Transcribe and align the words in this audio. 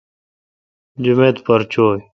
جمیت 1.03 1.35
پر 1.45 1.59
چو۔ 1.71 1.85